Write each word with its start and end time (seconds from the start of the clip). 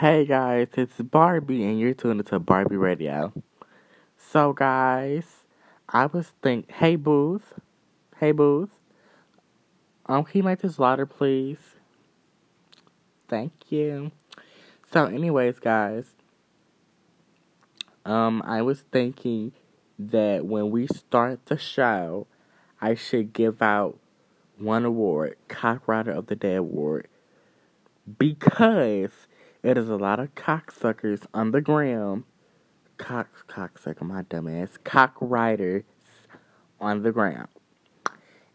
Hey 0.00 0.24
guys, 0.24 0.68
it's 0.78 0.96
Barbie 0.96 1.62
and 1.62 1.78
you're 1.78 1.92
tuning 1.92 2.24
to 2.24 2.38
Barbie 2.38 2.78
Radio. 2.78 3.34
So 4.16 4.54
guys, 4.54 5.44
I 5.90 6.06
was 6.06 6.32
think 6.42 6.70
hey 6.70 6.96
Booth. 6.96 7.52
Hey 8.16 8.32
Booth. 8.32 8.70
Um 10.06 10.24
can 10.24 10.38
you 10.38 10.42
make 10.42 10.60
this 10.60 10.78
louder 10.78 11.04
please? 11.04 11.58
Thank 13.28 13.52
you. 13.68 14.10
So 14.90 15.04
anyways 15.04 15.58
guys, 15.58 16.14
um 18.06 18.40
I 18.46 18.62
was 18.62 18.80
thinking 18.90 19.52
that 19.98 20.46
when 20.46 20.70
we 20.70 20.86
start 20.86 21.44
the 21.44 21.58
show, 21.58 22.26
I 22.80 22.94
should 22.94 23.34
give 23.34 23.60
out 23.60 23.98
one 24.56 24.86
award, 24.86 25.36
Cock 25.48 25.86
Rider 25.86 26.12
of 26.12 26.28
the 26.28 26.36
Day 26.36 26.54
award, 26.54 27.06
because 28.18 29.26
it 29.62 29.76
is 29.76 29.88
a 29.88 29.96
lot 29.96 30.20
of 30.20 30.34
cocksuckers 30.34 31.26
on 31.34 31.50
the 31.50 31.60
gram. 31.60 32.24
Cock, 32.96 33.46
cocksucker, 33.48 34.02
my 34.02 34.22
dumbass. 34.22 34.82
Cock 34.84 35.14
riders 35.20 35.84
on 36.80 37.02
the 37.02 37.12
ground. 37.12 37.48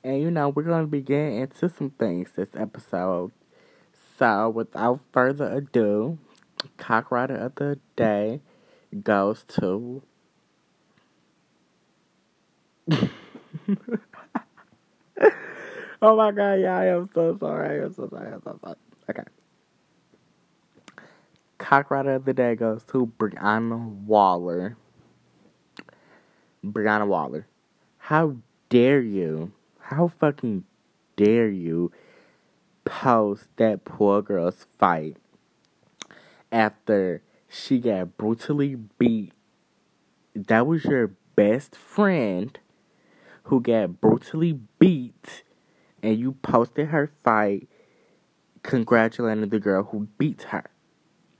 And 0.03 0.21
you 0.21 0.31
know, 0.31 0.49
we're 0.49 0.63
going 0.63 0.83
to 0.83 0.87
be 0.87 1.01
getting 1.01 1.37
into 1.37 1.69
some 1.69 1.91
things 1.91 2.31
this 2.35 2.49
episode. 2.55 3.31
So, 4.17 4.49
without 4.49 5.01
further 5.11 5.51
ado, 5.51 6.17
Cock 6.77 7.11
Rider 7.11 7.35
of 7.35 7.55
the 7.55 7.79
Day 7.95 8.41
goes 9.03 9.43
to. 9.49 10.01
oh 16.01 16.15
my 16.15 16.31
god, 16.31 16.53
yeah, 16.55 16.77
I 16.77 16.85
am 16.85 17.09
so 17.13 17.37
sorry. 17.39 17.79
I 17.79 17.83
am 17.83 17.93
so 17.93 18.07
sorry. 18.09 18.31
I'm 18.31 18.41
so 18.43 18.59
sorry. 18.63 18.75
Okay. 19.09 19.23
Cock 21.65 21.89
Rider 21.89 22.13
of 22.13 22.25
the 22.25 22.33
Day 22.35 22.53
goes 22.53 22.83
to 22.91 23.11
Brianna 23.17 23.87
Waller. 24.05 24.77
Brianna 26.63 27.07
Waller. 27.07 27.47
How 27.97 28.35
dare 28.69 29.01
you? 29.01 29.51
How 29.79 30.09
fucking 30.09 30.63
dare 31.15 31.49
you 31.49 31.91
post 32.83 33.47
that 33.55 33.83
poor 33.83 34.21
girl's 34.21 34.67
fight 34.77 35.17
after 36.51 37.23
she 37.49 37.79
got 37.79 38.15
brutally 38.15 38.75
beat? 38.75 39.33
That 40.35 40.67
was 40.67 40.85
your 40.85 41.13
best 41.35 41.75
friend 41.75 42.59
who 43.45 43.59
got 43.59 43.99
brutally 43.99 44.59
beat, 44.77 45.41
and 46.03 46.19
you 46.19 46.33
posted 46.33 46.89
her 46.89 47.09
fight 47.23 47.67
congratulating 48.61 49.49
the 49.49 49.59
girl 49.59 49.85
who 49.85 50.09
beat 50.19 50.43
her. 50.43 50.65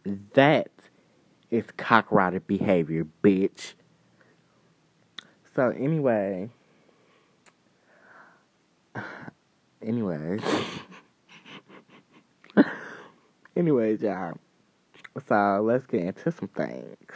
That 0.06 0.70
is 1.50 1.66
cockrocket 1.78 2.46
behavior, 2.46 3.08
bitch. 3.24 3.74
So 5.56 5.70
anyway, 5.70 6.50
anyway, 9.82 10.38
anyways, 13.56 14.02
y'all. 14.04 14.38
So 15.28 15.62
let's 15.64 15.88
get 15.88 16.02
into 16.02 16.32
some 16.32 16.50
things. 16.50 17.16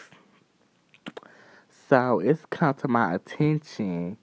So 1.89 2.19
it's 2.19 2.45
come 2.49 2.73
to 2.75 2.87
my 2.87 3.13
attention 3.13 4.17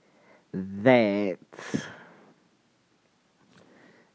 that 0.53 1.39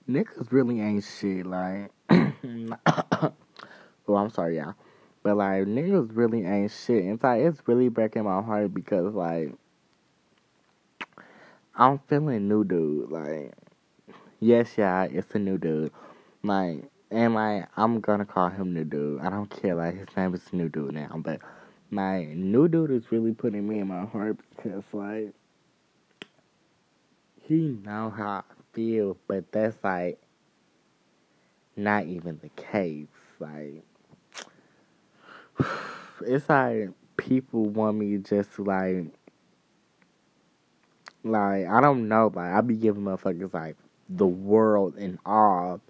niggas 0.09 0.51
really 0.51 0.81
ain't 0.81 1.05
shit. 1.05 1.45
Like, 1.45 1.91
I'm 4.15 4.29
sorry, 4.29 4.57
y'all. 4.57 4.75
But 5.23 5.37
like, 5.37 5.65
niggas 5.65 6.09
really 6.13 6.45
ain't 6.45 6.71
shit. 6.71 7.05
In 7.05 7.17
fact, 7.17 7.41
it's 7.41 7.61
really 7.67 7.89
breaking 7.89 8.23
my 8.23 8.41
heart 8.41 8.73
because 8.73 9.13
like, 9.13 9.53
I'm 11.75 11.99
feeling 12.07 12.47
new 12.47 12.63
dude. 12.63 13.11
Like, 13.11 13.53
yes, 14.39 14.77
y'all, 14.77 15.09
it's 15.11 15.33
a 15.35 15.39
new 15.39 15.57
dude. 15.57 15.91
Like, 16.43 16.83
and 17.11 17.35
like, 17.35 17.67
I'm 17.77 17.99
gonna 17.99 18.25
call 18.25 18.49
him 18.49 18.73
new 18.73 18.83
dude. 18.83 19.21
I 19.21 19.29
don't 19.29 19.49
care. 19.49 19.75
Like, 19.75 19.97
his 19.97 20.07
name 20.15 20.33
is 20.33 20.51
new 20.51 20.69
dude 20.69 20.93
now, 20.93 21.11
but 21.17 21.39
my 21.91 22.23
new 22.33 22.69
dude 22.69 22.89
is 22.89 23.11
really 23.11 23.33
putting 23.33 23.67
me 23.67 23.79
in 23.79 23.87
my 23.87 24.05
heart 24.05 24.37
because 24.55 24.83
like 24.93 25.33
he 27.41 27.77
know 27.83 28.09
how 28.09 28.29
I 28.29 28.41
feel, 28.73 29.17
but 29.27 29.51
that's 29.51 29.75
like 29.83 30.17
not 31.75 32.05
even 32.05 32.39
the 32.41 32.49
case. 32.49 33.07
Like 33.39 33.83
it's 36.25 36.49
like 36.49 36.89
people 37.17 37.65
want 37.65 37.97
me 37.97 38.17
just 38.17 38.55
to 38.55 38.63
like 38.63 39.05
like 41.23 41.67
I 41.67 41.81
don't 41.81 42.07
know, 42.07 42.31
like 42.33 42.51
I 42.51 42.61
be 42.61 42.75
giving 42.75 43.03
motherfuckers 43.03 43.53
like 43.53 43.75
the 44.09 44.27
world 44.27 44.95
and 44.97 45.19
all 45.25 45.81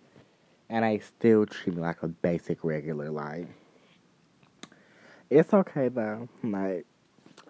and 0.70 0.86
I 0.86 1.00
still 1.00 1.46
treat 1.46 1.76
me 1.76 1.82
like 1.82 2.04
a 2.04 2.08
basic 2.08 2.64
regular 2.64 3.10
like 3.10 3.48
it's 5.30 5.54
okay 5.54 5.88
though. 5.88 6.28
Like 6.44 6.86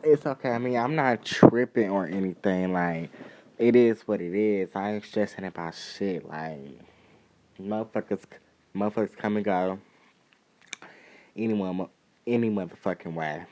it's 0.04 0.26
okay. 0.26 0.52
I 0.52 0.58
mean 0.60 0.78
I'm 0.78 0.96
not 0.96 1.26
tripping 1.26 1.90
or 1.90 2.06
anything, 2.06 2.74
like 2.74 3.10
it 3.58 3.76
is 3.76 4.02
what 4.08 4.22
it 4.22 4.34
is. 4.34 4.70
I 4.76 4.94
ain't 4.94 5.06
stressing 5.06 5.46
about 5.46 5.76
shit. 5.76 6.28
Like 6.28 6.80
motherfuckers, 7.60 8.22
motherfuckers 8.76 9.16
come 9.18 9.38
and 9.38 9.46
go. 9.46 9.80
Anyone, 11.36 11.88
any 12.34 12.50
motherfucking 12.50 13.14
way. 13.14 13.46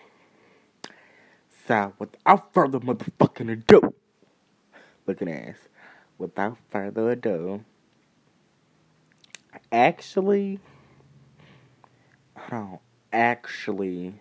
So 1.67 1.93
without 1.99 2.53
further 2.53 2.79
motherfucking 2.79 3.51
ado, 3.51 3.93
looking 5.05 5.29
ass. 5.29 5.57
Without 6.17 6.57
further 6.69 7.11
ado, 7.11 7.63
actually, 9.71 10.59
hold 12.35 12.63
on. 12.63 12.79
Actually, 13.11 14.15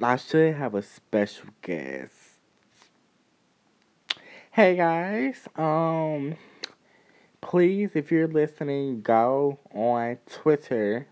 I 0.00 0.16
should 0.16 0.54
have 0.54 0.74
a 0.74 0.82
special 0.82 1.48
guest 1.62 2.36
Hey 4.56 4.74
guys, 4.74 5.48
um, 5.56 6.34
please, 7.42 7.90
if 7.94 8.10
you're 8.10 8.26
listening, 8.26 9.02
go 9.02 9.58
on 9.74 10.16
Twitter. 10.30 11.06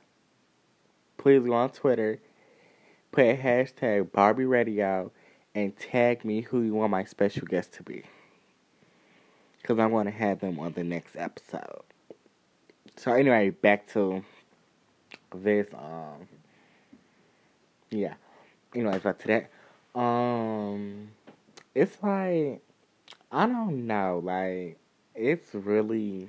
Please 1.25 1.43
go 1.43 1.55
on 1.55 1.71
Twitter, 1.71 2.21
put 3.11 3.25
a 3.25 3.35
hashtag 3.35 4.13
Barbie 4.13 4.45
Radio, 4.45 5.11
and 5.55 5.75
tag 5.75 6.23
me 6.23 6.43
who 6.43 6.61
you 6.61 6.75
want 6.75 6.91
my 6.91 7.05
special 7.05 7.47
guest 7.47 7.73
to 7.73 7.83
be. 7.83 8.03
Because 9.57 9.79
I 9.79 9.87
want 9.87 10.07
to 10.07 10.15
have 10.15 10.41
them 10.41 10.61
on 10.61 10.75
the 10.75 10.85
next 10.85 11.17
episode. 11.17 11.81
So, 12.97 13.15
anyway, 13.15 13.49
back 13.49 13.91
to 13.95 14.23
this, 15.35 15.67
um, 15.73 16.29
yeah. 17.89 18.17
Anyways, 18.75 19.01
back 19.01 19.19
to 19.21 19.27
that. 19.29 19.99
Um, 19.99 21.09
it's 21.75 21.97
like, 22.03 22.61
I 23.33 23.47
don't 23.47 23.87
know. 23.87 24.21
Like, 24.23 24.77
it's 25.15 25.55
really. 25.55 26.29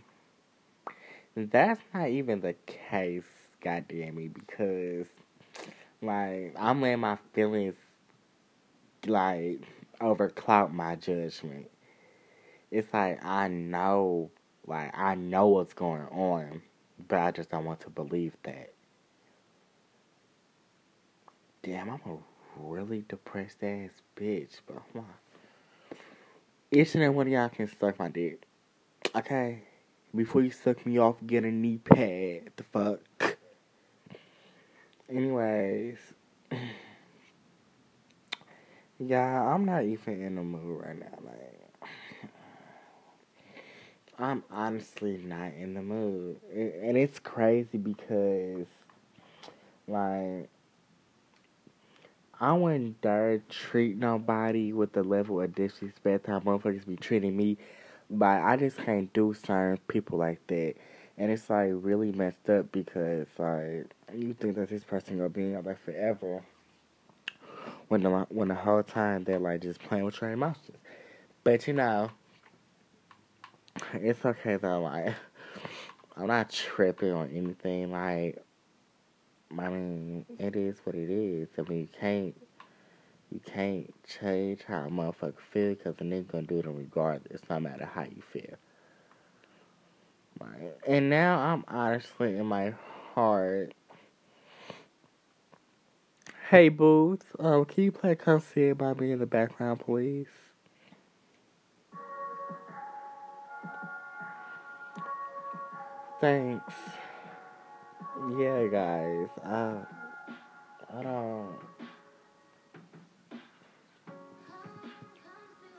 That's 1.35 1.81
not 1.93 2.07
even 2.07 2.39
the 2.39 2.55
case, 2.65 3.25
goddamn 3.61 4.15
me, 4.15 4.27
because, 4.27 5.07
like, 6.01 6.55
I'm 6.57 6.81
letting 6.81 6.99
my 6.99 7.17
feelings, 7.33 7.75
like, 9.05 9.61
overcloud 10.01 10.73
my 10.73 10.95
judgment. 10.95 11.69
It's 12.71 12.93
like, 12.93 13.23
I 13.23 13.47
know, 13.47 14.31
like, 14.67 14.97
I 14.97 15.15
know 15.15 15.47
what's 15.47 15.73
going 15.73 16.07
on, 16.11 16.61
but 17.07 17.19
I 17.19 17.31
just 17.31 17.49
don't 17.49 17.65
want 17.65 17.81
to 17.81 17.89
believe 17.89 18.35
that. 18.43 18.73
Damn, 21.63 21.89
I'm 21.89 22.01
a 22.05 22.17
really 22.59 23.05
depressed 23.07 23.63
ass 23.63 23.89
bitch, 24.15 24.59
but 24.67 24.81
why? 24.93 25.03
each 26.71 26.95
and 26.95 27.03
every 27.03 27.15
one 27.15 27.27
of 27.27 27.33
y'all 27.33 27.49
can 27.49 27.69
suck 27.79 27.97
my 27.99 28.09
dick. 28.09 28.43
Okay? 29.15 29.59
Before 30.15 30.41
you 30.41 30.51
suck 30.51 30.85
me 30.85 30.97
off, 30.97 31.15
get 31.25 31.43
a 31.43 31.51
knee 31.51 31.77
pad. 31.77 32.51
The 32.55 32.63
fuck? 32.63 33.34
Anyways. 35.09 35.97
Yeah, 38.97 39.53
I'm 39.53 39.65
not 39.65 39.83
even 39.83 40.21
in 40.21 40.35
the 40.35 40.41
mood 40.41 40.81
right 40.81 40.97
now. 40.97 41.07
Like, 41.21 41.71
I'm 44.17 44.41
honestly 44.49 45.17
not 45.17 45.51
in 45.59 45.73
the 45.73 45.81
mood. 45.81 46.39
And 46.53 46.95
it's 46.95 47.19
crazy 47.19 47.77
because, 47.77 48.67
like, 49.85 50.47
I 52.39 52.53
wouldn't 52.53 53.01
dare 53.01 53.41
treat 53.49 53.97
nobody 53.97 54.71
with 54.71 54.93
the 54.93 55.03
level 55.03 55.41
of 55.41 55.53
disrespect 55.53 56.27
how 56.27 56.39
motherfuckers 56.39 56.87
be 56.87 56.95
treating 56.95 57.35
me. 57.35 57.57
But 58.09 58.43
I 58.43 58.55
just 58.55 58.77
can't 58.77 59.11
do 59.11 59.33
certain 59.33 59.77
people 59.89 60.19
like 60.19 60.45
that. 60.47 60.75
And 61.17 61.31
it's 61.31 61.49
like 61.49 61.71
really 61.73 62.11
messed 62.11 62.49
up 62.49 62.71
because 62.71 63.27
like 63.37 63.87
you 64.13 64.33
think 64.33 64.55
that 64.55 64.69
this 64.69 64.83
person 64.83 65.17
gonna 65.17 65.29
be 65.29 65.43
in 65.43 65.51
your 65.51 65.61
life 65.61 65.79
forever 65.85 66.43
when 67.87 68.03
the 68.03 68.09
when 68.29 68.49
the 68.49 68.55
whole 68.55 68.83
time 68.83 69.23
they're 69.23 69.39
like 69.39 69.61
just 69.61 69.79
playing 69.79 70.03
with 70.03 70.19
your 70.21 70.31
emotions. 70.31 70.77
But 71.43 71.67
you 71.67 71.73
know, 71.73 72.11
it's 73.93 74.25
okay 74.25 74.57
though. 74.57 74.81
Like 74.81 75.13
I'm 76.17 76.27
not 76.27 76.49
tripping 76.49 77.11
on 77.11 77.29
anything. 77.33 77.91
Like 77.91 78.43
I 79.57 79.69
mean, 79.69 80.25
it 80.37 80.55
is 80.55 80.79
what 80.83 80.95
it 80.95 81.09
is. 81.09 81.47
I 81.57 81.61
mean, 81.61 81.81
you 81.81 81.89
can't 81.99 82.35
you 83.31 83.39
can't 83.39 83.93
change 84.07 84.63
how 84.63 84.85
a 84.85 84.89
motherfucker 84.89 85.39
feel 85.51 85.69
because 85.69 85.95
the 85.95 86.03
nigga 86.03 86.27
gonna 86.27 86.47
do 86.47 86.59
it 86.59 86.65
regardless, 86.67 87.41
no 87.49 87.59
matter 87.59 87.85
how 87.85 88.03
you 88.03 88.21
feel. 88.21 88.55
And 90.87 91.09
now 91.09 91.39
I'm 91.39 91.63
honestly 91.67 92.37
in 92.37 92.45
my 92.45 92.73
heart. 93.13 93.73
Hey 96.49 96.69
Booth, 96.69 97.23
um, 97.39 97.65
can 97.65 97.85
you 97.85 97.91
play 97.91 98.15
Come 98.15 98.39
See 98.39 98.65
It 98.65 98.77
by 98.77 98.93
me 98.93 99.11
in 99.11 99.19
the 99.19 99.25
background, 99.25 99.79
please? 99.79 100.27
Thanks. 106.21 106.73
Yeah, 108.37 108.67
guys. 108.67 109.27
Uh, 109.43 109.77
I 110.97 111.03
don't. 111.03 111.55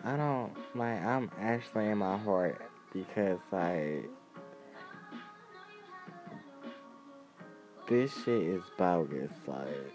I 0.05 0.17
don't 0.17 0.53
like. 0.75 1.03
I'm 1.03 1.31
actually 1.41 1.87
in 1.87 1.99
my 1.99 2.19
heart 2.19 2.61
because 2.93 3.39
like 3.51 4.11
this 7.87 8.13
shit 8.25 8.43
is 8.43 8.63
bogus. 8.77 9.31
Like, 9.47 9.93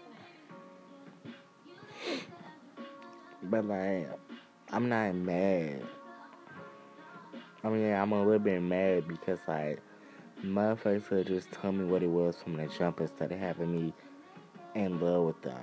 but 3.44 3.64
like, 3.64 4.08
I'm 4.70 4.88
not 4.88 5.14
mad. 5.14 5.82
I 7.64 7.68
mean, 7.68 7.92
I'm 7.92 8.12
a 8.12 8.22
little 8.22 8.38
bit 8.38 8.60
mad 8.62 9.06
because 9.06 9.38
like 9.46 9.80
motherfuckers 10.44 11.06
could 11.06 11.26
just 11.26 11.50
tell 11.52 11.72
me 11.72 11.84
what 11.84 12.02
it 12.02 12.10
was 12.10 12.36
from 12.42 12.56
the 12.56 12.66
jump 12.66 13.00
instead 13.00 13.30
of 13.30 13.38
having 13.38 13.72
me 13.72 13.94
in 14.74 14.98
love 15.00 15.26
with 15.26 15.42
them. 15.42 15.54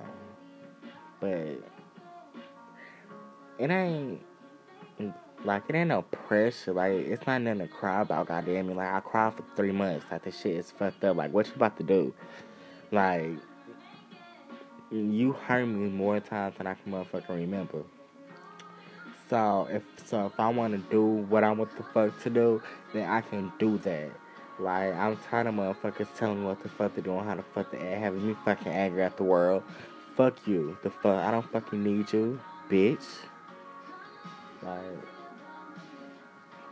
But 1.20 1.62
it 3.58 3.70
ain't 3.70 4.22
like 5.44 5.62
it 5.68 5.74
ain't 5.74 5.88
no 5.88 6.02
pressure. 6.02 6.72
Like 6.72 6.92
it's 6.92 7.26
not 7.26 7.42
nothing 7.42 7.60
to 7.60 7.68
cry 7.68 8.02
about. 8.02 8.28
Goddamn 8.28 8.68
me, 8.68 8.74
like 8.74 8.92
I 8.92 9.00
cried 9.00 9.34
for 9.34 9.44
three 9.56 9.72
months. 9.72 10.06
Like 10.10 10.24
this 10.24 10.40
shit 10.40 10.56
is 10.56 10.70
fucked 10.70 11.04
up. 11.04 11.16
Like 11.16 11.32
what 11.32 11.46
you 11.46 11.54
about 11.54 11.76
to 11.78 11.82
do? 11.82 12.14
Like 12.90 13.32
you 14.90 15.32
hurt 15.32 15.66
me 15.66 15.88
more 15.88 16.20
times 16.20 16.56
than 16.58 16.66
I 16.66 16.74
can 16.74 16.92
motherfucking 16.92 17.28
remember. 17.28 17.82
So 19.28 19.68
if 19.70 19.82
so, 20.04 20.26
if 20.26 20.38
I 20.38 20.48
want 20.48 20.72
to 20.72 20.90
do 20.90 21.04
what 21.04 21.44
I 21.44 21.52
want 21.52 21.76
the 21.76 21.84
fuck 21.84 22.20
to 22.22 22.30
do, 22.30 22.60
then 22.92 23.08
I 23.08 23.20
can 23.20 23.52
do 23.58 23.78
that. 23.78 24.10
Like 24.58 24.94
I'm 24.94 25.16
tired 25.16 25.46
of 25.46 25.54
motherfuckers 25.54 26.08
telling 26.16 26.40
me 26.40 26.46
what 26.46 26.62
the 26.62 26.68
fuck 26.68 26.94
to 26.96 27.00
do 27.02 27.16
and 27.16 27.26
how 27.26 27.36
the 27.36 27.42
fuck 27.42 27.70
to 27.70 27.78
act, 27.80 28.00
having 28.00 28.26
me 28.26 28.36
fucking 28.44 28.72
angry 28.72 29.02
at 29.02 29.16
the 29.16 29.22
world. 29.24 29.62
Fuck 30.16 30.46
you. 30.46 30.76
The 30.82 30.90
fuck 30.90 31.24
I 31.24 31.30
don't 31.30 31.50
fucking 31.50 31.82
need 31.82 32.12
you, 32.12 32.40
bitch. 32.68 33.06
Like 34.62 34.82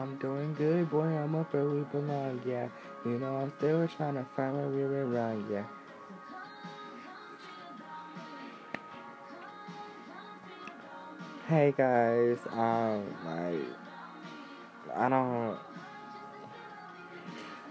I'm 0.00 0.16
doing 0.18 0.54
good, 0.54 0.88
boy. 0.90 1.06
I'm 1.06 1.34
up 1.34 1.52
where 1.52 1.64
we 1.64 1.80
belong, 1.80 2.40
yeah. 2.46 2.68
You 3.04 3.18
know, 3.18 3.36
I'm 3.36 3.52
still 3.58 3.88
trying 3.88 4.14
to 4.14 4.24
find 4.36 4.54
where 4.54 4.68
we 4.68 4.82
wrong, 4.84 5.44
yeah. 5.50 5.64
Hey 11.48 11.74
guys, 11.76 12.38
um, 12.52 13.06
like, 13.24 13.62
I 14.94 15.08
don't, 15.08 15.58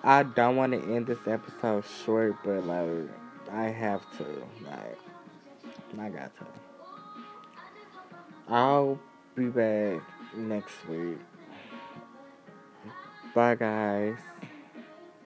I 0.04 0.24
don't 0.24 0.56
want 0.58 0.74
to 0.74 0.80
end 0.80 1.08
this 1.08 1.20
episode 1.28 1.86
short, 2.04 2.36
but 2.44 2.66
like, 2.66 3.08
I 3.52 3.66
have 3.66 4.02
to, 4.18 4.24
like, 4.66 5.00
I 5.98 6.10
got 6.10 6.36
to. 6.40 6.46
I'll 8.50 9.00
be 9.36 9.46
back 9.46 10.02
next 10.36 10.74
week. 10.90 11.20
Bye, 13.38 13.56
guys. 13.56 14.20